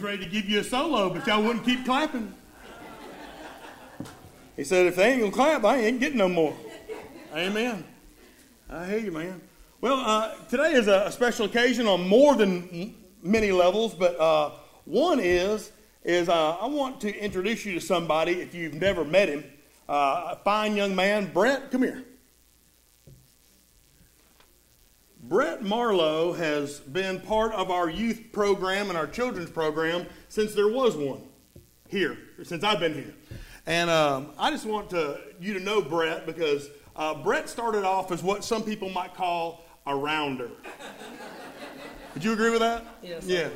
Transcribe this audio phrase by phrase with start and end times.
[0.00, 2.32] ready to give you a solo, but y'all wouldn't keep clapping.
[4.54, 6.56] He said, if they ain't gonna clap, I ain't getting no more.
[7.34, 7.82] Amen.
[8.70, 9.40] I hear you, man.
[9.80, 14.52] Well, uh, today is a, special occasion on more than many levels, but uh,
[14.84, 15.72] one is
[16.04, 19.42] is uh, I want to introduce you to somebody if you've never met him.
[19.88, 21.72] Uh, a fine young man, Brett.
[21.72, 22.04] Come here.
[25.28, 30.68] Brett Marlowe has been part of our youth program and our children's program since there
[30.68, 31.20] was one
[31.86, 33.14] here, since I've been here.
[33.66, 38.10] And um, I just want to, you to know Brett because uh, Brett started off
[38.10, 40.50] as what some people might call a rounder.
[42.14, 42.86] Would you agree with that?
[43.02, 43.26] Yes.
[43.26, 43.50] Yeah.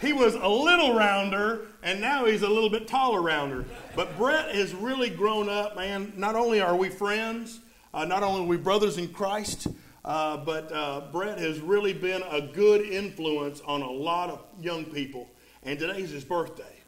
[0.00, 3.66] He was a little rounder, and now he's a little bit taller rounder.
[3.94, 6.14] But Brett has really grown up, man.
[6.16, 7.60] Not only are we friends,
[7.92, 9.66] uh, not only are we brothers in Christ,
[10.04, 14.84] uh, but uh, Brett has really been a good influence on a lot of young
[14.84, 15.28] people.
[15.62, 16.80] And today's his birthday.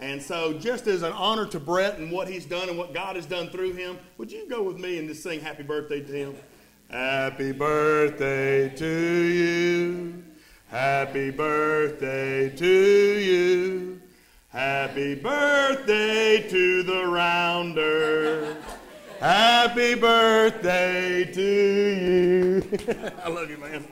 [0.00, 3.16] And so, just as an honor to Brett and what he's done and what God
[3.16, 6.12] has done through him, would you go with me and just sing happy birthday to
[6.12, 6.36] him?
[6.88, 10.24] Happy birthday to you.
[10.68, 14.00] Happy birthday to you.
[14.50, 18.56] Happy birthday to the rounder.
[19.20, 22.62] Happy birthday to you.
[23.24, 23.84] I love you, man.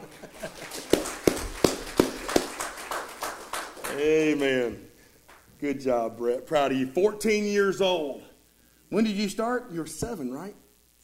[3.99, 4.87] Amen.
[5.61, 6.47] Good job, Brett.
[6.47, 6.87] Proud of you.
[6.87, 8.23] 14 years old.
[8.91, 9.73] When did you start?
[9.73, 10.55] You're seven, right?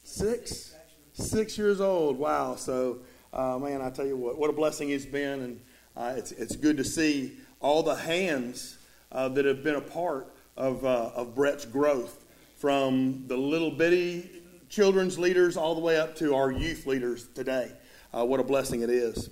[0.05, 0.73] Six?
[1.15, 2.17] Six years old.
[2.17, 2.55] Wow.
[2.55, 3.01] So,
[3.33, 5.41] uh, man, I tell you what, what a blessing it's been.
[5.41, 5.61] And
[5.97, 8.79] uh, it's, it's good to see all the hands
[9.11, 12.22] uh, that have been a part of, uh, of Brett's growth
[12.63, 14.31] from the little bitty
[14.69, 17.73] children's leaders all the way up to our youth leaders today.
[18.17, 19.31] Uh, what a blessing it is.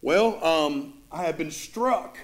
[0.00, 2.18] Well, um, I have been struck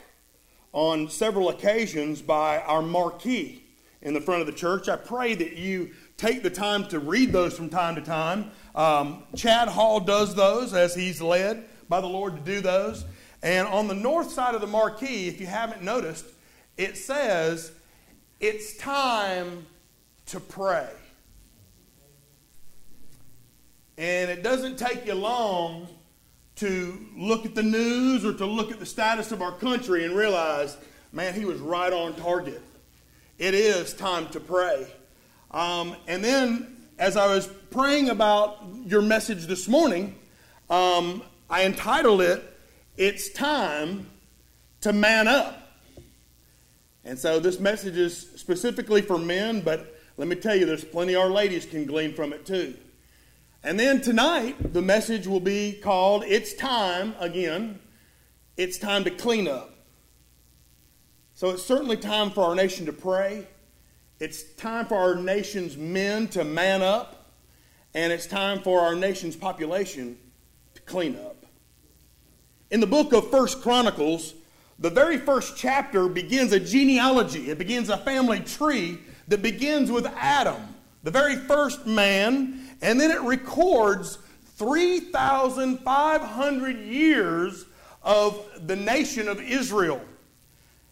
[0.72, 3.62] on several occasions by our marquee
[4.02, 4.88] in the front of the church.
[4.88, 8.50] I pray that you take the time to read those from time to time.
[8.74, 13.04] Um, Chad Hall does those as he's led by the Lord to do those.
[13.44, 16.24] And on the north side of the marquee, if you haven't noticed,
[16.76, 17.70] it says,
[18.40, 19.64] It's time
[20.28, 20.88] to pray.
[23.96, 25.88] And it doesn't take you long
[26.56, 30.14] to look at the news or to look at the status of our country and
[30.14, 30.76] realize,
[31.12, 32.62] man, he was right on target.
[33.38, 34.86] It is time to pray.
[35.50, 40.16] Um, and then, as I was praying about your message this morning,
[40.68, 42.42] um, I entitled it,
[42.96, 44.08] It's Time
[44.82, 45.68] to Man Up.
[47.04, 51.14] And so this message is specifically for men, but let me tell you, there's plenty
[51.14, 52.74] our ladies can glean from it too.
[53.62, 57.78] And then tonight, the message will be called It's Time Again.
[58.56, 59.72] It's time to clean up.
[61.34, 63.46] So it's certainly time for our nation to pray.
[64.18, 67.30] It's time for our nation's men to man up.
[67.94, 70.18] And it's time for our nation's population
[70.74, 71.46] to clean up.
[72.72, 74.34] In the book of First Chronicles,
[74.80, 77.50] the very first chapter begins a genealogy.
[77.50, 83.10] It begins a family tree that begins with Adam, the very first man and then
[83.10, 84.18] it records
[84.56, 87.64] 3,500 years
[88.02, 90.00] of the nation of Israel.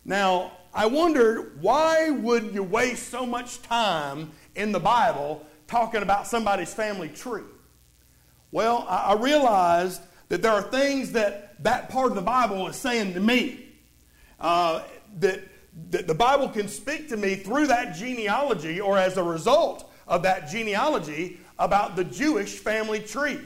[0.04, 6.26] Now, I wondered why would you waste so much time in the Bible talking about
[6.26, 7.44] somebody's family tree?
[8.53, 13.14] Well, I realized that there are things that that part of the Bible is saying
[13.14, 13.62] to me.
[14.38, 14.82] Uh,
[15.20, 15.41] that,
[15.91, 20.48] the Bible can speak to me through that genealogy or as a result of that
[20.48, 23.41] genealogy about the Jewish family tree.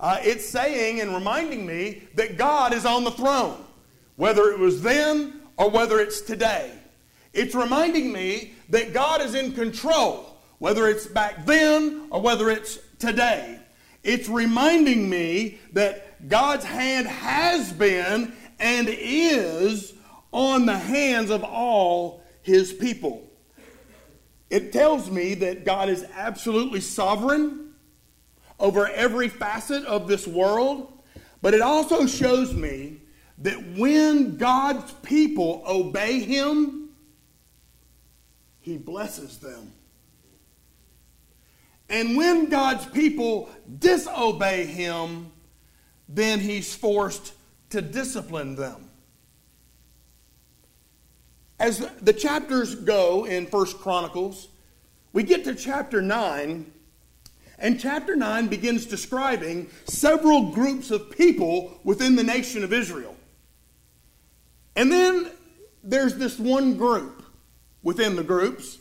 [0.00, 3.62] Uh, it's saying and reminding me that God is on the throne,
[4.16, 6.72] whether it was then or whether it's today.
[7.32, 12.78] It's reminding me that God is in control, whether it's back then or whether it's
[12.98, 13.58] today.
[14.02, 19.93] It's reminding me that God's hand has been and is
[20.34, 23.22] on the hands of all his people.
[24.50, 27.72] It tells me that God is absolutely sovereign
[28.58, 30.92] over every facet of this world,
[31.40, 33.00] but it also shows me
[33.38, 36.90] that when God's people obey Him,
[38.60, 39.72] He blesses them.
[41.88, 43.48] And when God's people
[43.78, 45.30] disobey Him,
[46.08, 47.32] then He's forced
[47.70, 48.83] to discipline them.
[51.58, 54.48] As the chapters go in First Chronicles,
[55.12, 56.72] we get to chapter 9,
[57.58, 63.14] and chapter 9 begins describing several groups of people within the nation of Israel.
[64.74, 65.30] And then
[65.84, 67.22] there's this one group
[67.84, 68.78] within the groups,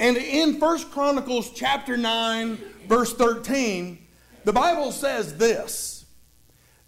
[0.00, 2.56] And in First Chronicles chapter 9,
[2.88, 3.98] verse 13,
[4.44, 6.06] the Bible says this.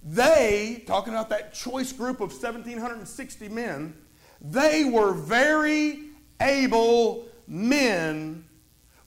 [0.02, 3.94] They, talking about that choice group of 1,760 men,
[4.40, 6.04] they were very
[6.40, 8.46] able men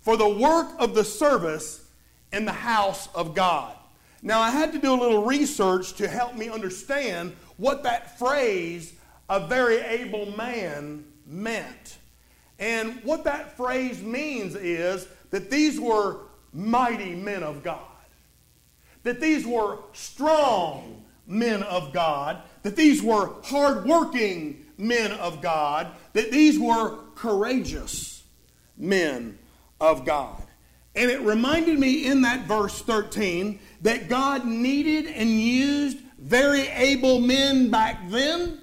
[0.01, 1.89] for the work of the service
[2.31, 3.75] in the house of God.
[4.21, 8.93] Now, I had to do a little research to help me understand what that phrase,
[9.29, 11.97] a very able man, meant.
[12.59, 16.19] And what that phrase means is that these were
[16.53, 17.79] mighty men of God,
[19.03, 26.31] that these were strong men of God, that these were hardworking men of God, that
[26.31, 28.23] these were courageous
[28.77, 29.37] men
[29.79, 30.41] of God.
[30.95, 37.19] And it reminded me in that verse 13 that God needed and used very able
[37.19, 38.61] men back then,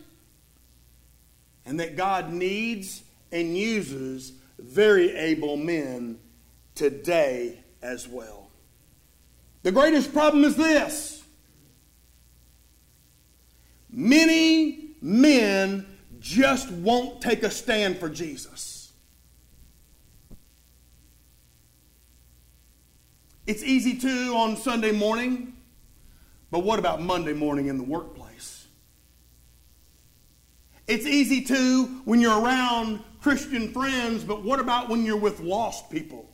[1.67, 3.03] and that God needs
[3.33, 6.19] and uses very able men
[6.75, 8.51] today as well.
[9.63, 11.25] The greatest problem is this
[13.91, 15.87] many men
[16.21, 18.93] just won't take a stand for Jesus.
[23.47, 25.55] It's easy to on Sunday morning,
[26.51, 28.69] but what about Monday morning in the workplace?
[30.87, 35.91] It's easy to when you're around Christian friends, but what about when you're with lost
[35.91, 36.29] people?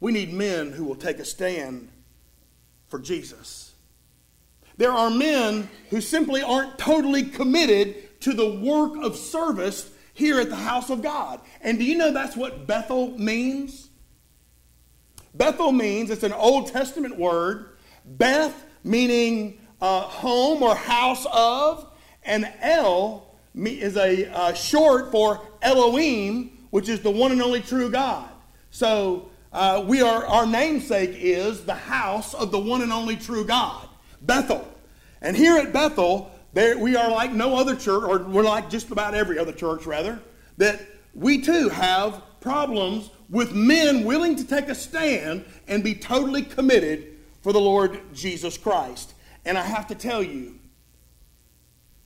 [0.00, 1.90] We need men who will take a stand
[2.88, 3.74] for Jesus.
[4.76, 10.48] There are men who simply aren't totally committed to the work of service here at
[10.48, 11.40] the house of God.
[11.60, 13.90] And do you know that's what Bethel means?
[15.34, 21.90] Bethel means, it's an Old Testament word, Beth meaning uh, home or house of,
[22.22, 27.90] and El is a uh, short for Elohim, which is the one and only true
[27.90, 28.28] God.
[28.70, 33.44] So uh, we are our namesake is the house of the one and only true
[33.44, 33.88] God,
[34.22, 34.68] Bethel.
[35.22, 38.90] And here at Bethel, there, we are like no other church, or we're like just
[38.90, 40.20] about every other church, rather,
[40.56, 40.82] that
[41.14, 47.16] we too have problems with men willing to take a stand and be totally committed
[47.42, 49.14] for the Lord Jesus Christ.
[49.44, 50.58] And I have to tell you,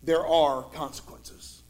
[0.02, 1.62] there are consequences.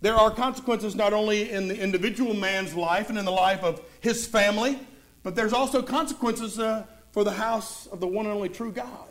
[0.00, 3.80] There are consequences not only in the individual man's life and in the life of
[4.00, 4.78] his family,
[5.22, 9.08] but there's also consequences uh, for the house of the one and only true God.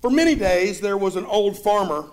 [0.00, 2.08] For many days, there was an old farmer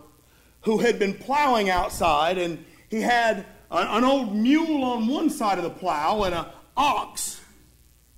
[0.62, 5.64] who had been plowing outside, and he had an old mule on one side of
[5.64, 6.46] the plow and an
[6.76, 7.40] ox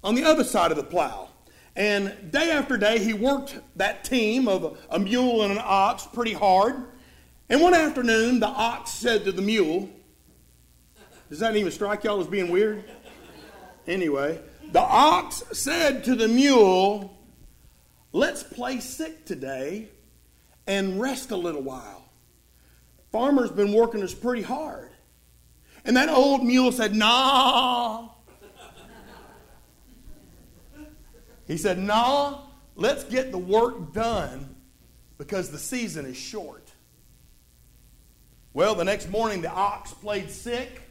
[0.03, 1.29] on the other side of the plow.
[1.75, 6.33] And day after day, he worked that team of a, mule and an ox pretty
[6.33, 6.75] hard.
[7.49, 9.89] And one afternoon, the ox said to the mule,
[11.29, 12.83] Does that even strike y'all as being weird?
[13.87, 14.39] Anyway,
[14.71, 17.17] the ox said to the mule,
[18.11, 19.89] Let's play sick today
[20.67, 22.09] and rest a little while.
[23.11, 24.91] Farmer's been working us pretty hard.
[25.85, 28.09] And that old mule said, Nah,
[31.47, 32.41] He said, Nah,
[32.75, 34.55] let's get the work done
[35.17, 36.71] because the season is short.
[38.53, 40.81] Well, the next morning, the ox played sick,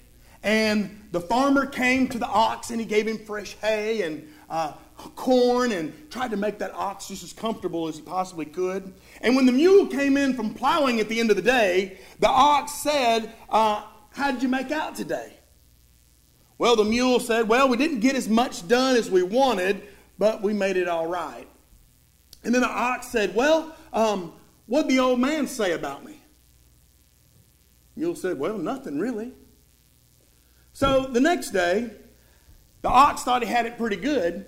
[0.42, 4.72] and the farmer came to the ox and he gave him fresh hay and uh,
[5.14, 8.92] corn and tried to make that ox just as comfortable as he possibly could.
[9.20, 12.28] And when the mule came in from plowing at the end of the day, the
[12.28, 15.34] ox said, uh, How did you make out today?
[16.58, 19.82] Well, the mule said, Well, we didn't get as much done as we wanted,
[20.18, 21.48] but we made it all right.
[22.44, 24.32] And then the ox said, Well, um,
[24.66, 26.20] what'd the old man say about me?
[27.96, 29.32] Mule said, Well, nothing really.
[30.72, 31.90] So the next day,
[32.80, 34.46] the ox thought he had it pretty good,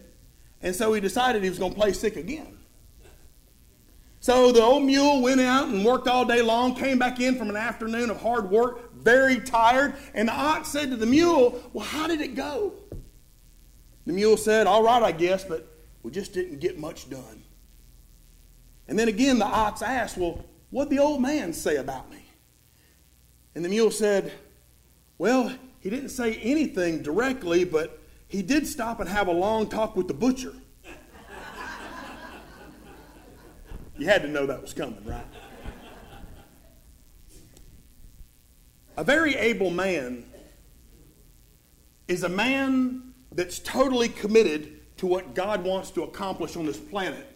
[0.63, 2.59] and so he decided he was going to play sick again.
[4.25, 7.51] So the old mule went out and worked all day long, came back in from
[7.51, 11.85] an afternoon of hard work, very tired, and the ox said to the mule, Well,
[11.85, 12.73] how did it go?
[14.07, 15.67] The mule said, All right, I guess, but
[16.03, 17.43] we just didn't get much done.
[18.87, 22.25] And then again, the ox asked, Well, what'd the old man say about me?
[23.55, 24.33] And the mule said,
[25.17, 29.97] Well, he didn't say anything directly, but he did stop and have a long talk
[29.97, 30.53] with the butcher.
[33.97, 35.25] you had to know that was coming, right?
[38.97, 40.25] A very able man
[42.07, 43.04] is a man
[43.35, 47.27] that's totally committed to what God wants to accomplish on this planet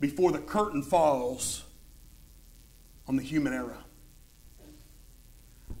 [0.00, 1.64] before the curtain falls
[3.06, 3.84] on the human era.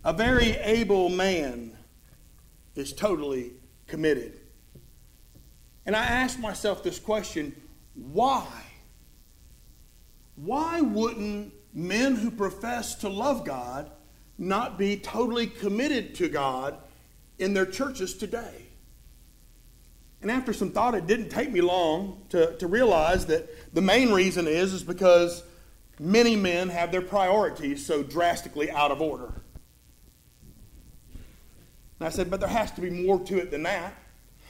[0.04, 1.76] A very able man
[2.74, 3.52] is totally
[3.86, 4.40] committed.
[5.86, 7.54] And I asked myself this question
[7.94, 8.46] why?
[10.36, 13.90] Why wouldn't men who profess to love God
[14.38, 16.78] not be totally committed to God
[17.38, 18.69] in their churches today?
[20.22, 24.12] And after some thought, it didn't take me long to, to realize that the main
[24.12, 25.42] reason is, is because
[25.98, 29.32] many men have their priorities so drastically out of order.
[31.98, 33.94] And I said, but there has to be more to it than that.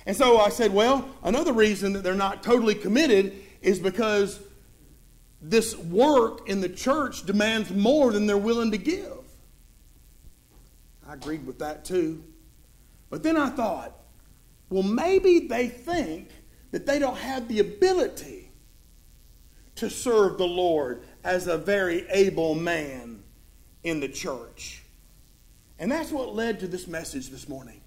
[0.07, 4.41] And so I said, well, another reason that they're not totally committed is because
[5.43, 9.19] this work in the church demands more than they're willing to give.
[11.07, 12.25] I agreed with that too.
[13.09, 14.00] But then I thought,
[14.71, 16.31] well, maybe they think
[16.71, 18.51] that they don't have the ability
[19.75, 23.23] to serve the Lord as a very able man
[23.83, 24.83] in the church.
[25.79, 27.81] And that's what led to this message this morning.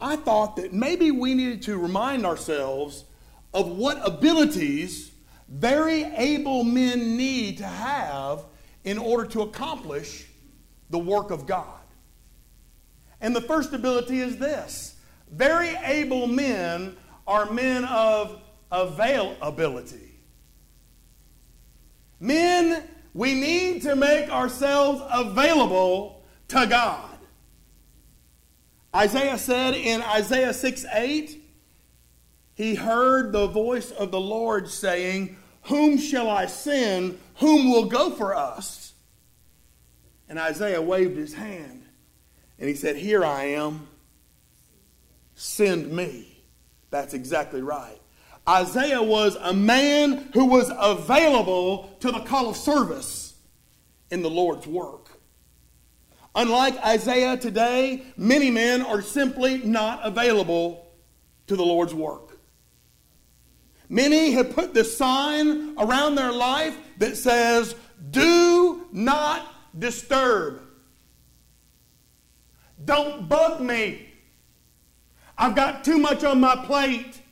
[0.00, 3.04] I thought that maybe we needed to remind ourselves
[3.54, 5.10] of what abilities
[5.48, 8.44] very able men need to have
[8.84, 10.26] in order to accomplish
[10.90, 11.66] the work of God.
[13.20, 14.89] And the first ability is this
[15.30, 16.96] very able men
[17.26, 20.10] are men of availability.
[22.18, 22.84] Men,
[23.14, 27.18] we need to make ourselves available to God.
[28.94, 31.40] Isaiah said in Isaiah 6 8,
[32.54, 37.18] he heard the voice of the Lord saying, Whom shall I send?
[37.36, 38.92] Whom will go for us?
[40.28, 41.84] And Isaiah waved his hand
[42.58, 43.88] and he said, Here I am.
[45.40, 46.44] Send me.
[46.90, 47.98] That's exactly right.
[48.46, 53.38] Isaiah was a man who was available to the call of service
[54.10, 55.08] in the Lord's work.
[56.34, 60.86] Unlike Isaiah today, many men are simply not available
[61.46, 62.38] to the Lord's work.
[63.88, 67.74] Many have put the sign around their life that says,
[68.10, 69.46] Do not
[69.78, 70.60] disturb.
[72.84, 74.08] Don't bug me.
[75.40, 77.22] I've got too much on my plate.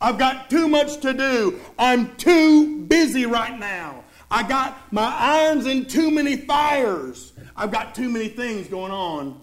[0.00, 1.60] I've got too much to do.
[1.78, 4.04] I'm too busy right now.
[4.30, 7.34] I got my irons in too many fires.
[7.54, 9.38] I've got too many things going on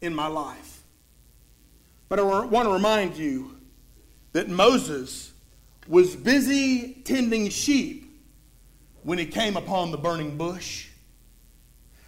[0.00, 0.82] in my life.
[2.08, 3.56] But I want to remind you
[4.32, 5.32] that Moses
[5.86, 8.20] was busy tending sheep
[9.04, 10.88] when he came upon the burning bush.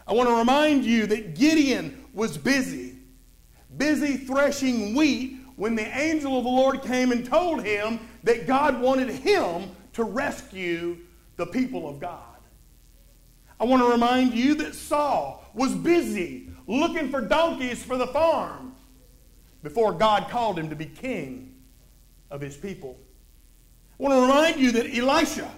[0.09, 2.97] I want to remind you that Gideon was busy,
[3.77, 8.81] busy threshing wheat when the angel of the Lord came and told him that God
[8.81, 10.99] wanted him to rescue
[11.37, 12.23] the people of God.
[13.59, 18.75] I want to remind you that Saul was busy looking for donkeys for the farm
[19.63, 21.55] before God called him to be king
[22.31, 22.99] of his people.
[23.99, 25.51] I want to remind you that Elisha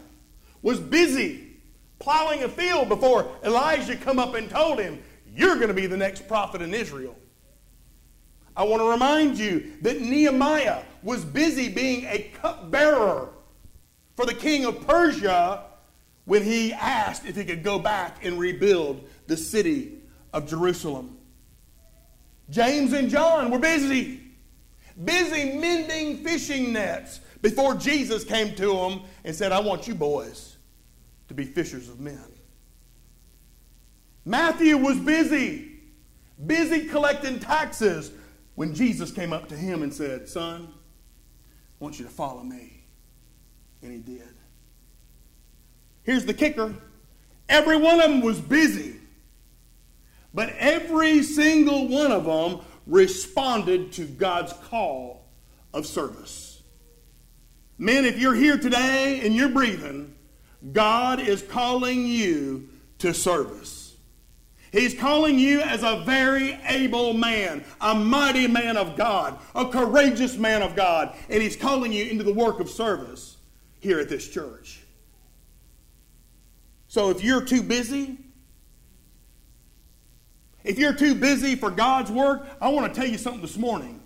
[0.62, 1.56] was busy
[1.98, 5.02] plowing a field before Elijah come up and told him,
[5.34, 7.16] you're going to be the next prophet in Israel.
[8.56, 13.28] I want to remind you that Nehemiah was busy being a cupbearer
[14.16, 15.64] for the king of Persia
[16.24, 19.98] when he asked if he could go back and rebuild the city
[20.32, 21.18] of Jerusalem.
[22.48, 24.20] James and John were busy,
[25.04, 30.56] busy mending fishing nets before Jesus came to them and said, I want you boys
[31.28, 32.24] to be fishers of men.
[34.24, 35.80] Matthew was busy,
[36.46, 38.12] busy collecting taxes
[38.56, 42.82] when Jesus came up to him and said, Son, I want you to follow me.
[43.82, 44.34] And he did.
[46.02, 46.74] Here's the kicker
[47.48, 48.96] every one of them was busy,
[50.34, 55.26] but every single one of them responded to God's call
[55.72, 56.62] of service.
[57.78, 60.14] Men, if you're here today and you're breathing,
[60.72, 63.75] God is calling you to service.
[64.72, 70.36] He's calling you as a very able man, a mighty man of God, a courageous
[70.36, 73.36] man of God, and He's calling you into the work of service
[73.80, 74.80] here at this church.
[76.88, 78.18] So if you're too busy,
[80.64, 84.00] if you're too busy for God's work, I want to tell you something this morning.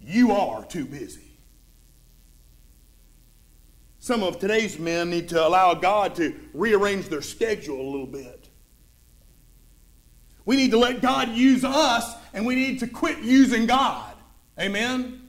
[0.00, 1.28] You are too busy.
[3.98, 8.37] Some of today's men need to allow God to rearrange their schedule a little bit.
[10.48, 14.14] We need to let God use us, and we need to quit using God.
[14.58, 15.28] Amen?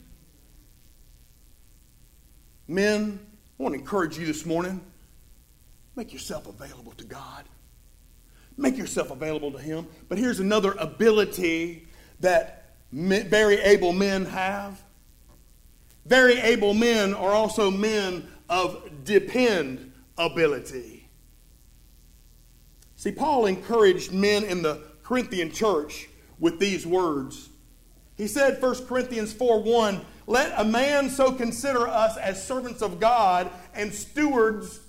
[2.70, 3.20] Men,
[3.60, 4.80] I want to encourage you this morning
[5.98, 7.44] make yourself available to God.
[8.56, 9.88] Make yourself available to Him.
[10.08, 11.90] But here's another ability
[12.22, 14.82] that very able men have.
[16.06, 21.10] Very able men are also men of dependability.
[22.96, 27.50] See, Paul encouraged men in the Corinthian church with these words.
[28.16, 33.00] He said, 1 Corinthians 4 1, let a man so consider us as servants of
[33.00, 34.80] God and stewards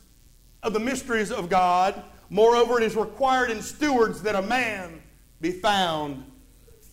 [0.63, 2.03] of the mysteries of God.
[2.29, 5.01] Moreover, it is required in stewards that a man
[5.41, 6.31] be found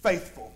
[0.01, 0.53] faithful.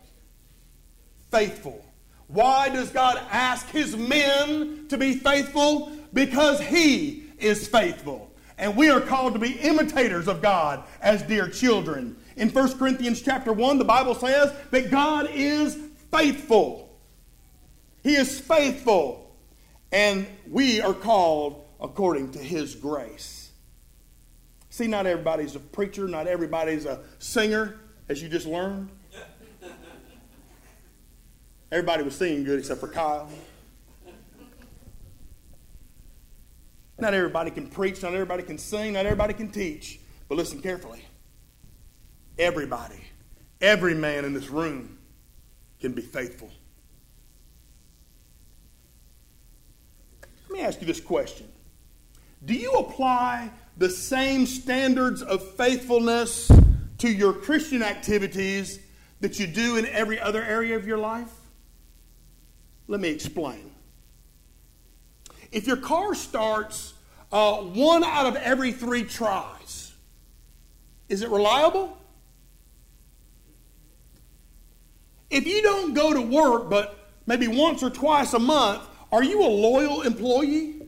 [1.29, 1.83] Faithful.
[2.27, 5.91] Why does God ask his men to be faithful?
[6.13, 8.31] Because he is faithful.
[8.57, 12.15] And we are called to be imitators of God as dear children.
[12.41, 15.77] In 1 Corinthians chapter 1, the Bible says that God is
[16.11, 16.89] faithful.
[18.01, 19.37] He is faithful.
[19.91, 23.51] And we are called according to his grace.
[24.71, 27.79] See, not everybody's a preacher, not everybody's a singer,
[28.09, 28.89] as you just learned.
[31.71, 33.29] Everybody was singing good except for Kyle.
[36.97, 39.99] Not everybody can preach, not everybody can sing, not everybody can teach.
[40.27, 41.05] But listen carefully.
[42.37, 43.01] Everybody,
[43.59, 44.97] every man in this room
[45.79, 46.49] can be faithful.
[50.49, 51.47] Let me ask you this question
[52.45, 56.51] Do you apply the same standards of faithfulness
[56.99, 58.79] to your Christian activities
[59.21, 61.31] that you do in every other area of your life?
[62.87, 63.71] Let me explain.
[65.51, 66.93] If your car starts
[67.31, 69.93] uh, one out of every three tries,
[71.07, 71.97] is it reliable?
[75.31, 79.41] If you don't go to work but maybe once or twice a month, are you
[79.41, 80.81] a loyal employee?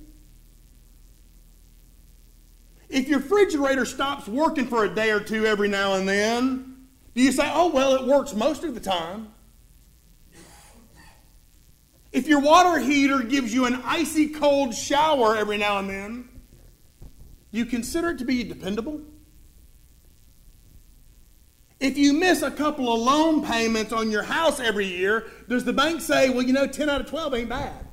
[2.90, 7.22] If your refrigerator stops working for a day or two every now and then, do
[7.22, 9.29] you say, oh, well, it works most of the time?
[12.12, 16.29] If your water heater gives you an icy cold shower every now and then,
[17.50, 19.01] you consider it to be dependable?
[21.83, 25.74] If you miss a couple of loan payments on your house every year, does the
[25.74, 27.85] bank say, well, you know, 10 out of 12 ain't bad?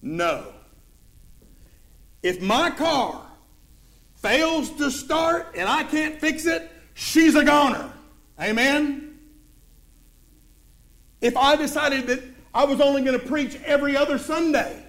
[0.00, 0.54] No.
[2.22, 3.20] If my car
[4.14, 7.92] fails to start and I can't fix it, she's a goner.
[8.40, 9.18] Amen?
[11.20, 12.22] If I decided that
[12.54, 14.82] I was only going to preach every other Sunday,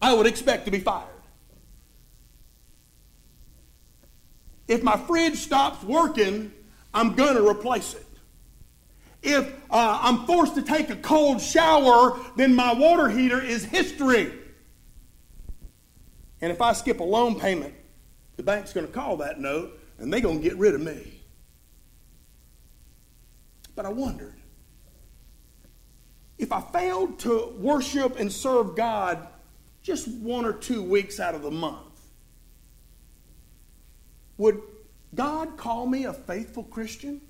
[0.00, 1.13] I would expect to be fired.
[4.66, 6.52] If my fridge stops working,
[6.92, 8.06] I'm going to replace it.
[9.22, 14.32] If uh, I'm forced to take a cold shower, then my water heater is history.
[16.40, 17.74] And if I skip a loan payment,
[18.36, 21.22] the bank's going to call that note and they're going to get rid of me.
[23.74, 24.34] But I wondered
[26.38, 29.26] if I failed to worship and serve God
[29.82, 31.93] just one or two weeks out of the month,
[34.36, 34.60] would
[35.14, 37.20] God call me a faithful Christian?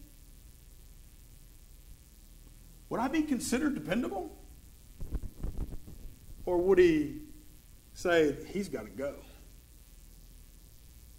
[2.89, 4.37] Would I be considered dependable?
[6.47, 7.23] Or would he
[7.95, 9.15] say, he's got to go?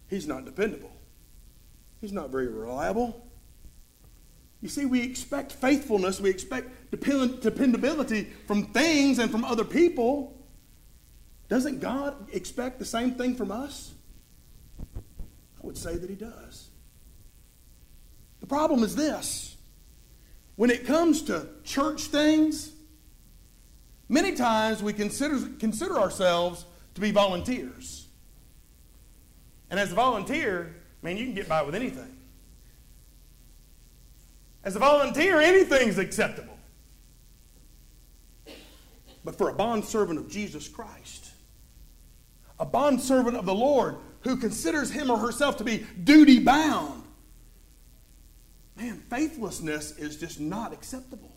[0.07, 0.91] He's not dependable.
[1.99, 3.25] He's not very reliable.
[4.61, 10.37] You see, we expect faithfulness, we expect depend- dependability from things and from other people.
[11.49, 13.94] Doesn't God expect the same thing from us?
[15.65, 16.69] Would say that he does.
[18.39, 19.57] The problem is this
[20.57, 22.71] when it comes to church things,
[24.07, 28.05] many times we consider, consider ourselves to be volunteers.
[29.71, 32.15] And as a volunteer, I mean, you can get by with anything.
[34.63, 36.59] As a volunteer, anything's acceptable.
[39.23, 41.31] But for a bondservant of Jesus Christ,
[42.59, 47.03] a bondservant of the Lord who considers him or herself to be duty bound,
[48.75, 51.31] man, faithlessness is just not acceptable.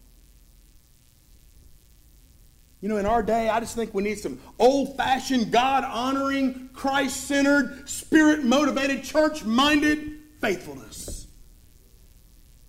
[2.81, 6.71] You know, in our day, I just think we need some old fashioned, God honoring,
[6.73, 11.27] Christ centered, spirit motivated, church minded faithfulness.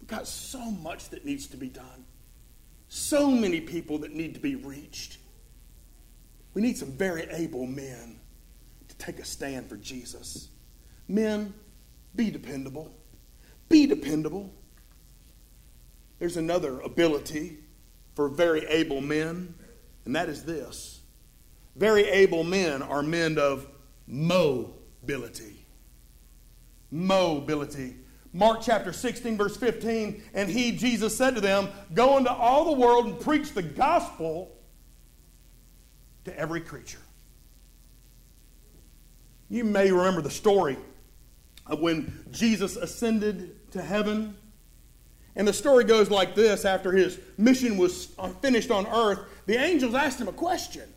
[0.02, 2.06] We've got so much that needs to be done,
[2.90, 5.20] so many people that need to be reached.
[6.56, 8.19] We need some very able men
[9.00, 10.50] take a stand for Jesus.
[11.08, 11.54] Men,
[12.16, 12.94] Be dependable.
[13.70, 14.52] Be dependable.
[16.20, 17.60] There's another ability
[18.16, 19.56] for very able men,
[20.06, 21.00] and that is this.
[21.76, 23.68] Very able men are men of
[24.06, 25.66] mobility.
[26.92, 27.96] Mobility.
[28.34, 32.80] Mark chapter 16, verse 15, and he, Jesus, said to them, Go into all the
[32.80, 34.56] world and preach the gospel
[36.26, 37.00] to every creature.
[39.50, 40.78] You may remember the story
[41.66, 44.36] of when Jesus ascended to heaven.
[45.36, 48.10] And the story goes like this after his mission was
[48.42, 50.88] finished on earth, the angels asked him a question.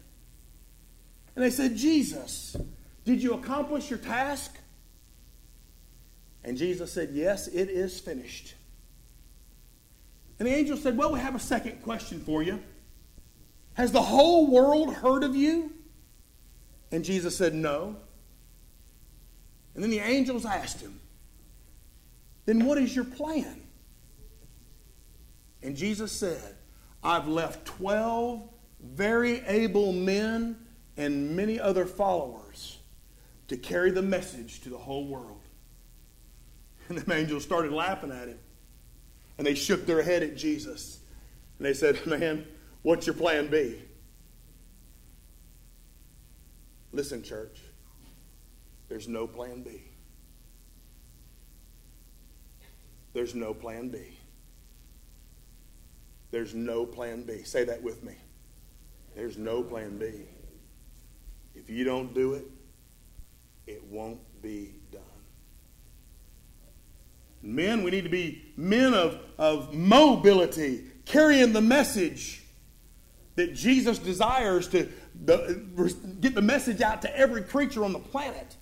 [1.35, 2.57] And they said, Jesus,
[3.05, 4.57] did you accomplish your task?
[6.45, 8.55] And Jesus said, Yes, it is finished.
[10.38, 12.62] And the angel said, Well, we have a second question for you.
[13.75, 15.73] Has the whole world heard of you?
[16.91, 17.97] And Jesus said, No.
[19.75, 21.01] And then the angels asked him,
[22.45, 23.63] Then what is your plan?
[25.63, 26.57] And Jesus said,
[27.03, 28.49] I've left 12
[28.83, 30.57] very able men
[30.97, 32.79] and many other followers
[33.49, 35.39] to carry the message to the whole world.
[36.89, 38.39] And the angels started laughing at him.
[39.39, 40.99] And they shook their head at Jesus.
[41.59, 42.45] And they said, Man,
[42.83, 43.81] what's your plan B?
[46.93, 47.61] Listen, church,
[48.92, 49.81] there's no plan B.
[53.14, 54.18] There's no plan B.
[56.31, 57.42] There's no plan B.
[57.42, 58.12] Say that with me.
[59.16, 60.26] There's no plan B.
[61.55, 62.44] If you don't do it,
[63.66, 65.00] it won't be done.
[67.40, 72.44] Men, we need to be men of, of mobility, carrying the message
[73.37, 74.87] that Jesus desires to
[75.24, 75.64] the,
[76.20, 78.59] get the message out to every creature on the planet.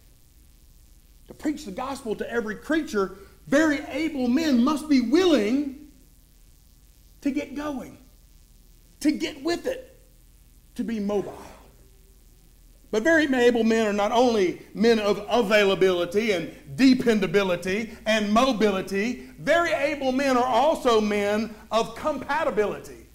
[1.30, 3.16] To preach the gospel to every creature,
[3.46, 5.92] very able men must be willing
[7.20, 7.98] to get going,
[8.98, 9.96] to get with it,
[10.74, 11.38] to be mobile.
[12.90, 19.70] But very able men are not only men of availability and dependability and mobility, very
[19.70, 23.06] able men are also men of compatibility.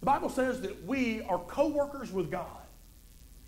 [0.00, 2.61] The Bible says that we are co workers with God.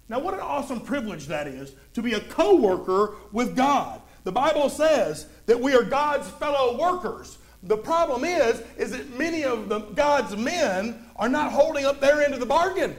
[0.08, 4.00] Now, what an awesome privilege that is to be a co worker with God.
[4.24, 7.38] The Bible says that we are God's fellow workers.
[7.62, 12.22] The problem is, is that many of the, God's men are not holding up their
[12.22, 12.96] end of the bargain.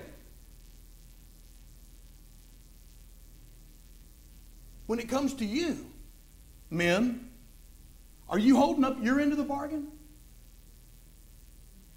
[4.87, 5.85] When it comes to you,
[6.69, 7.29] men,
[8.29, 9.87] are you holding up your end of the bargain?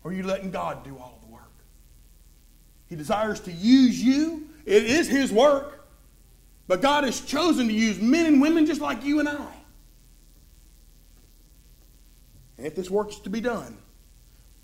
[0.05, 1.43] Or are you letting God do all the work?
[2.87, 4.49] He desires to use you.
[4.69, 5.87] It is His work.
[6.67, 9.55] But God has chosen to use men and women just like you and I.
[12.59, 13.79] And if this work is to be done,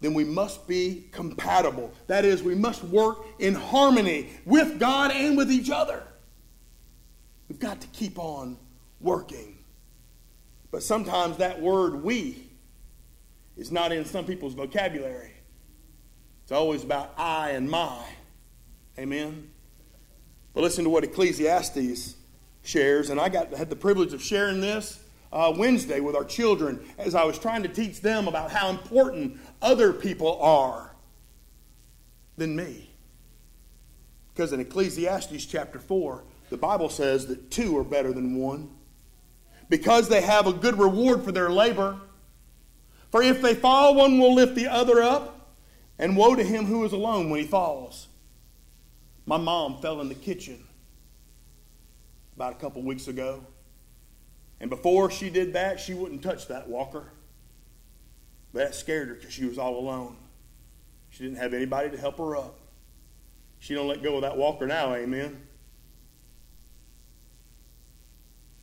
[0.03, 1.91] then we must be compatible.
[2.09, 6.03] That is, we must work in harmony with God and with each other.
[7.49, 8.59] We've got to keep on
[9.01, 9.57] working.
[10.71, 12.51] But sometimes that word we
[13.57, 15.33] is not in some people's vocabulary.
[16.43, 18.05] It's always about I and my.
[18.99, 19.54] Amen.
[20.55, 22.15] But listen to what Ecclesiastes
[22.63, 25.01] shares, and I got had the privilege of sharing this
[25.33, 29.39] uh, Wednesday with our children as I was trying to teach them about how important
[29.61, 30.95] other people are
[32.37, 32.91] than me.
[34.33, 38.71] Because in Ecclesiastes chapter 4, the Bible says that two are better than one
[39.69, 41.99] because they have a good reward for their labor.
[43.11, 45.57] For if they fall, one will lift the other up,
[45.99, 48.09] and woe to him who is alone when he falls.
[49.27, 50.65] My mom fell in the kitchen
[52.37, 53.45] about a couple weeks ago.
[54.61, 57.11] And before she did that, she wouldn't touch that walker.
[58.53, 60.17] But that scared her because she was all alone.
[61.11, 62.59] She didn't have anybody to help her up.
[63.59, 65.41] She don't let go of that walker now, amen.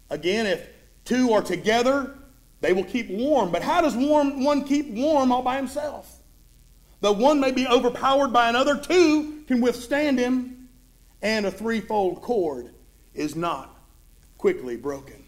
[0.09, 0.67] Again, if
[1.05, 2.15] two are together,
[2.59, 3.51] they will keep warm.
[3.51, 6.20] But how does warm, one keep warm all by himself?
[7.01, 10.69] Though one may be overpowered by another, two can withstand him,
[11.21, 12.69] and a threefold cord
[13.13, 13.75] is not
[14.37, 15.23] quickly broken.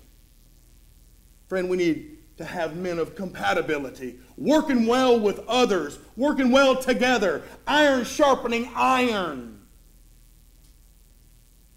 [1.47, 7.43] Friend, we need to have men of compatibility, working well with others, working well together,
[7.67, 9.61] iron sharpening iron.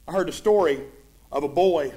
[0.08, 0.80] I heard a story
[1.32, 1.92] of a boy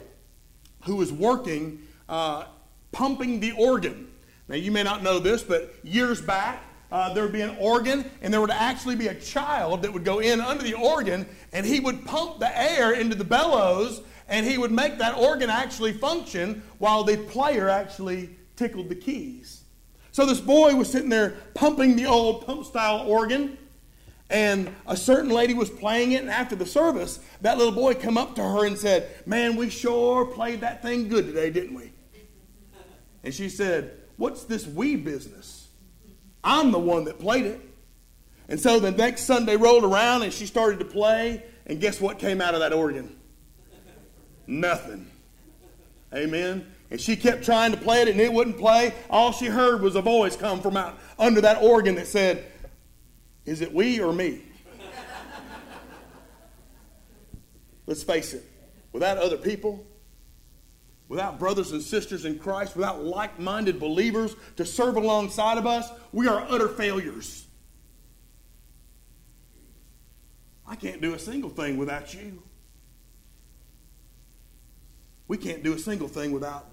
[0.86, 2.46] who was working uh,
[2.92, 4.12] pumping the organ.
[4.48, 8.10] Now, you may not know this, but years back, uh, there would be an organ,
[8.22, 11.66] and there would actually be a child that would go in under the organ, and
[11.66, 15.94] he would pump the air into the bellows, and he would make that organ actually
[15.94, 19.64] function while the player actually tickled the keys.
[20.12, 23.58] So this boy was sitting there pumping the old pump style organ,
[24.32, 28.18] and a certain lady was playing it, and after the service, that little boy come
[28.18, 31.92] up to her and said, Man, we sure played that thing good today, didn't we?
[33.24, 35.59] And she said, What's this we business?
[36.44, 37.62] I'm the one that played it.
[38.48, 42.18] And so the next Sunday rolled around and she started to play, and guess what
[42.18, 43.16] came out of that organ?
[44.48, 45.06] Nothing.
[46.14, 46.66] Amen.
[46.90, 48.94] And she kept trying to play it and it wouldn't play.
[49.10, 52.46] All she heard was a voice come from out under that organ that said,
[53.46, 54.42] Is it we or me?
[57.86, 58.44] Let's face it,
[58.92, 59.86] without other people,
[61.10, 65.90] without brothers and sisters in Christ, without like minded believers to serve alongside of us,
[66.14, 67.48] we are utter failures.
[70.66, 72.44] I can't do a single thing without you.
[75.28, 76.68] We can't do a single thing without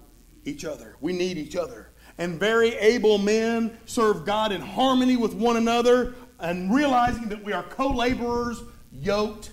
[0.45, 0.95] each other.
[1.01, 1.89] We need each other.
[2.19, 7.53] And very able men serve God in harmony with one another and realizing that we
[7.53, 9.51] are co laborers yoked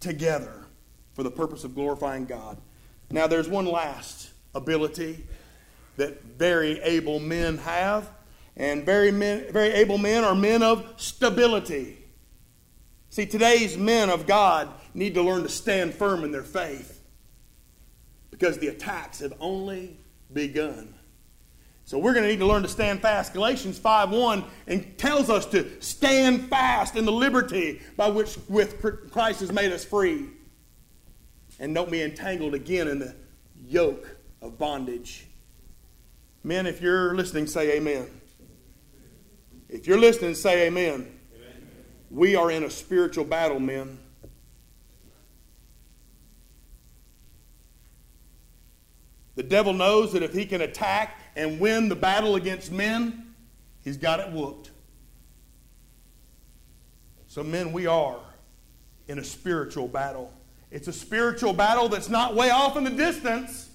[0.00, 0.66] together
[1.12, 2.58] for the purpose of glorifying God.
[3.10, 5.26] Now, there's one last ability
[5.96, 8.08] that very able men have,
[8.56, 11.98] and very, men, very able men are men of stability.
[13.10, 17.02] See, today's men of God need to learn to stand firm in their faith
[18.30, 19.98] because the attacks have only
[20.32, 20.94] begun.
[21.84, 23.34] So we're going to need to learn to stand fast.
[23.34, 29.40] Galatians 5:1 and tells us to stand fast in the liberty by which with Christ
[29.40, 30.28] has made us free
[31.60, 33.14] and don't be entangled again in the
[33.62, 35.28] yoke of bondage.
[36.42, 38.08] Men, if you're listening, say amen.
[39.68, 40.94] If you're listening, say amen.
[40.94, 41.68] amen.
[42.10, 43.98] We are in a spiritual battle, men.
[49.36, 53.34] The devil knows that if he can attack and win the battle against men,
[53.84, 54.70] he's got it whooped.
[57.26, 58.18] So, men, we are
[59.08, 60.32] in a spiritual battle.
[60.70, 63.70] It's a spiritual battle that's not way off in the distance.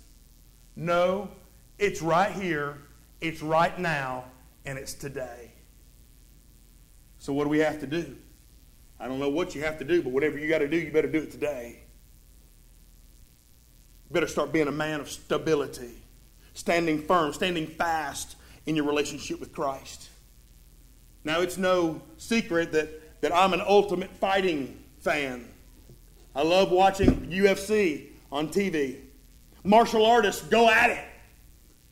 [0.76, 1.30] No,
[1.78, 2.78] it's right here,
[3.22, 4.26] it's right now,
[4.66, 5.52] and it's today.
[7.20, 8.16] So, what do we have to do?
[9.00, 10.92] I don't know what you have to do, but whatever you got to do, you
[10.92, 11.80] better do it today.
[14.08, 15.96] You better start being a man of stability,
[16.54, 20.10] standing firm, standing fast in your relationship with Christ.
[21.24, 25.50] Now, it's no secret that, that I'm an ultimate fighting fan.
[26.36, 29.00] I love watching UFC on TV.
[29.64, 31.06] Martial artists go at it.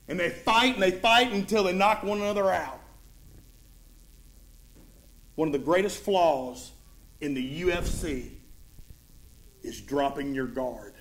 [0.08, 2.80] And they fight and they fight until they knock one another out.
[5.36, 6.72] One of the greatest flaws
[7.22, 8.32] in the UFC
[9.64, 10.94] is dropping your guard.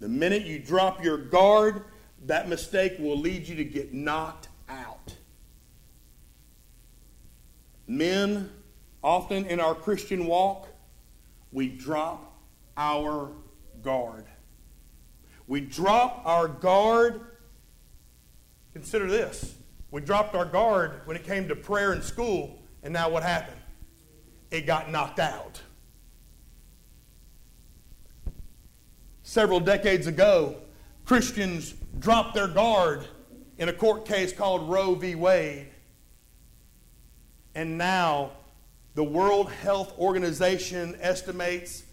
[0.00, 1.84] The minute you drop your guard,
[2.26, 5.14] that mistake will lead you to get knocked out.
[7.86, 8.50] Men,
[9.02, 10.68] often in our Christian walk,
[11.52, 12.40] we drop
[12.76, 13.30] our
[13.82, 14.24] guard.
[15.46, 17.20] We drop our guard.
[18.72, 19.54] Consider this.
[19.90, 23.60] We dropped our guard when it came to prayer in school, and now what happened?
[24.50, 25.60] It got knocked out.
[29.22, 30.56] Several decades ago,
[31.04, 33.06] Christians dropped their guard
[33.58, 35.14] in a court case called Roe v.
[35.14, 35.68] Wade.
[37.54, 38.32] And now
[38.94, 41.84] the World Health Organization estimates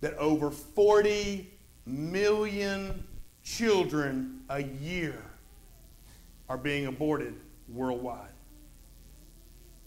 [0.00, 1.50] that over 40
[1.86, 3.06] million
[3.42, 5.22] children a year
[6.48, 7.34] are being aborted
[7.68, 8.28] worldwide.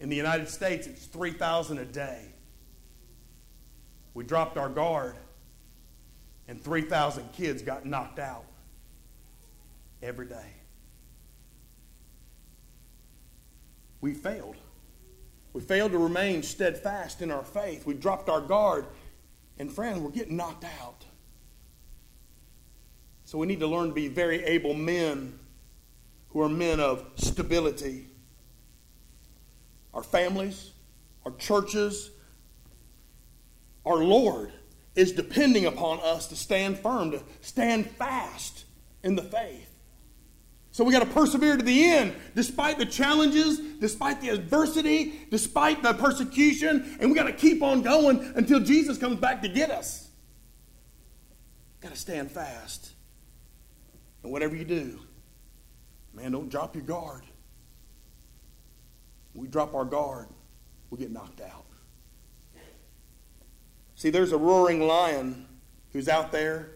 [0.00, 2.26] In the United States, it's 3,000 a day.
[4.14, 5.14] We dropped our guard,
[6.48, 8.44] and 3,000 kids got knocked out
[10.02, 10.52] every day.
[14.00, 14.56] We failed.
[15.52, 17.84] We failed to remain steadfast in our faith.
[17.86, 18.86] We dropped our guard.
[19.58, 21.04] And friends, we're getting knocked out.
[23.24, 25.38] So we need to learn to be very able men
[26.30, 28.08] who are men of stability.
[29.92, 30.70] Our families,
[31.24, 32.10] our churches,
[33.84, 34.52] our Lord
[34.94, 38.64] is depending upon us to stand firm, to stand fast
[39.02, 39.71] in the faith.
[40.72, 45.82] So we got to persevere to the end, despite the challenges, despite the adversity, despite
[45.82, 49.70] the persecution, and we got to keep on going until Jesus comes back to get
[49.70, 50.08] us.
[51.82, 52.92] Got to stand fast.
[54.22, 54.98] And whatever you do,
[56.14, 57.22] man, don't drop your guard.
[59.34, 60.28] When We drop our guard,
[60.88, 61.66] we get knocked out.
[63.94, 65.46] See, there's a roaring lion
[65.92, 66.70] who's out there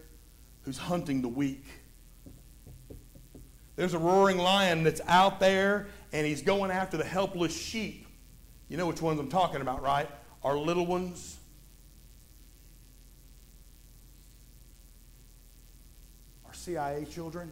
[0.61, 1.63] who's hunting the weak.
[3.77, 8.07] There's a roaring lion that's out there and he's going after the helpless sheep.
[8.67, 10.09] You know which ones I'm talking about, right?
[10.43, 11.37] Our little ones.
[16.45, 17.51] Our CIA children.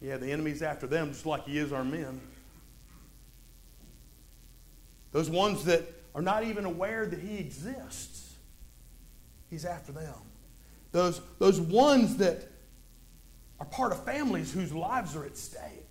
[0.00, 2.20] Yeah, the enemy's after them just like he is our men.
[5.12, 5.82] Those ones that
[6.14, 8.34] are not even aware that he exists.
[9.50, 10.14] He's after them.
[10.90, 12.48] Those, those ones that
[13.60, 15.90] are part of families whose lives are at stake.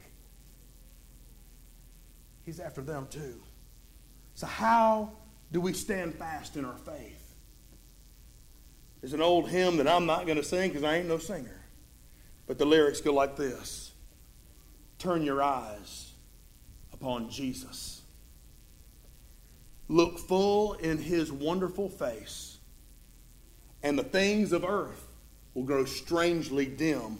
[2.46, 3.42] He's after them too.
[4.36, 5.12] So, how
[5.52, 7.36] do we stand fast in our faith?
[9.02, 11.62] There's an old hymn that I'm not going to sing because I ain't no singer.
[12.48, 13.92] But the lyrics go like this
[14.98, 16.12] Turn your eyes
[16.92, 18.02] upon Jesus.
[19.90, 22.58] Look full in his wonderful face,
[23.84, 25.08] and the things of earth
[25.54, 27.20] will grow strangely dim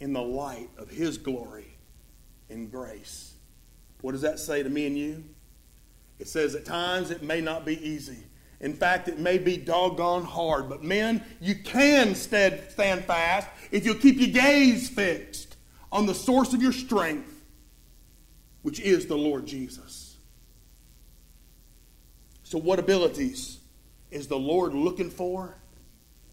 [0.00, 1.76] in the light of his glory
[2.48, 3.34] and grace.
[4.00, 5.24] What does that say to me and you?
[6.18, 8.24] It says at times it may not be easy.
[8.60, 10.68] In fact, it may be doggone hard.
[10.68, 15.56] But men, you can stand fast if you'll keep your gaze fixed
[15.92, 17.44] on the source of your strength,
[18.62, 20.16] which is the Lord Jesus.
[22.44, 23.58] So, what abilities
[24.10, 25.58] is the Lord looking for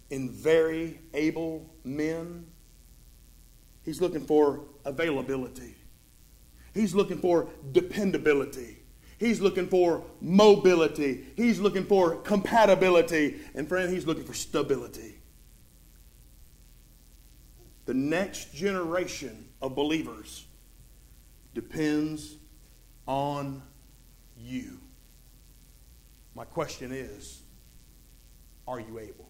[0.09, 2.45] in very able men?
[3.83, 5.75] He's looking for availability.
[6.73, 8.79] He's looking for dependability.
[9.17, 11.25] He's looking for mobility.
[11.35, 13.39] He's looking for compatibility.
[13.53, 15.15] And friend, he's looking for stability.
[17.85, 20.45] The next generation of believers
[21.53, 22.37] depends
[23.05, 23.61] on
[24.37, 24.79] you.
[26.35, 27.41] My question is
[28.67, 29.29] are you able?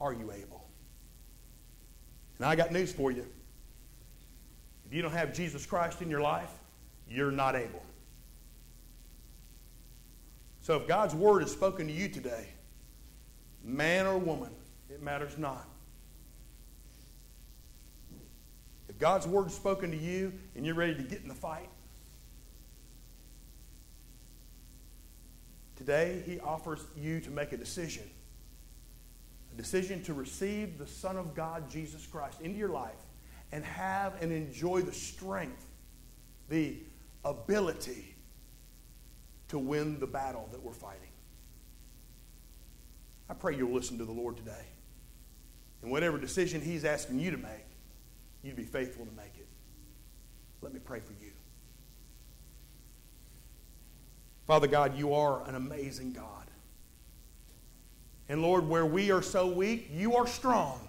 [0.00, 0.57] Are you able?
[2.38, 3.26] And I got news for you.
[4.86, 6.50] If you don't have Jesus Christ in your life,
[7.08, 7.82] you're not able.
[10.60, 12.48] So if God's word is spoken to you today,
[13.64, 14.50] man or woman,
[14.90, 15.66] it matters not.
[18.88, 21.68] If God's word is spoken to you and you're ready to get in the fight,
[25.76, 28.04] today he offers you to make a decision.
[29.58, 32.94] Decision to receive the Son of God, Jesus Christ, into your life
[33.50, 35.66] and have and enjoy the strength,
[36.48, 36.76] the
[37.24, 38.14] ability
[39.48, 41.08] to win the battle that we're fighting.
[43.28, 44.64] I pray you'll listen to the Lord today.
[45.82, 47.66] And whatever decision He's asking you to make,
[48.44, 49.48] you'd be faithful to make it.
[50.62, 51.32] Let me pray for you.
[54.46, 56.47] Father God, you are an amazing God.
[58.28, 60.88] And Lord, where we are so weak, you are strong.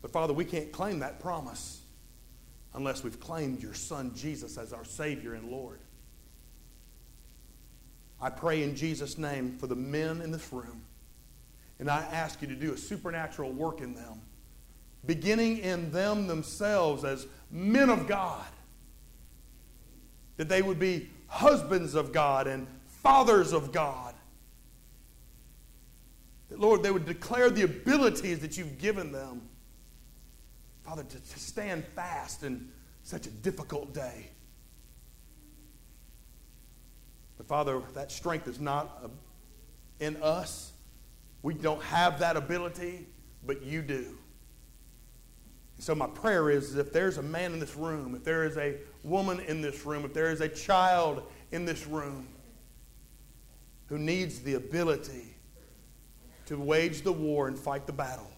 [0.00, 1.80] But Father, we can't claim that promise
[2.74, 5.80] unless we've claimed your Son Jesus as our Savior and Lord.
[8.20, 10.82] I pray in Jesus' name for the men in this room,
[11.78, 14.20] and I ask you to do a supernatural work in them,
[15.06, 18.46] beginning in them themselves as men of God,
[20.36, 24.14] that they would be husbands of God and fathers of God.
[26.48, 29.42] That, Lord, they would declare the abilities that you've given them
[30.88, 32.70] Father, to, to stand fast in
[33.02, 34.30] such a difficult day.
[37.36, 39.08] But Father, that strength is not uh,
[40.00, 40.72] in us.
[41.42, 43.06] We don't have that ability,
[43.46, 44.16] but you do.
[45.78, 48.76] So, my prayer is if there's a man in this room, if there is a
[49.04, 52.26] woman in this room, if there is a child in this room
[53.88, 55.37] who needs the ability
[56.48, 58.30] to wage the war and fight the battle,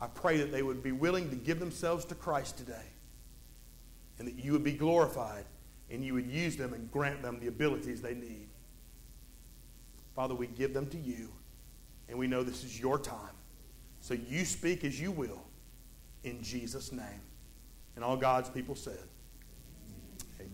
[0.00, 2.86] I pray that they would be willing to give themselves to Christ today
[4.18, 5.44] and that you would be glorified
[5.88, 8.48] and you would use them and grant them the abilities they need.
[10.16, 11.30] Father, we give them to you
[12.08, 13.36] and we know this is your time.
[14.00, 15.44] So you speak as you will
[16.24, 17.22] in Jesus' name.
[17.94, 19.04] And all God's people said,